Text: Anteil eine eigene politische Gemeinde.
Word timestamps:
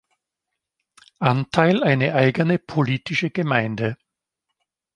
Anteil 1.19 1.83
eine 1.83 2.15
eigene 2.15 2.57
politische 2.57 3.29
Gemeinde. 3.29 3.97